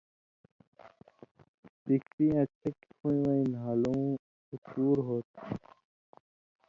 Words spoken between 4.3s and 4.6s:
اُو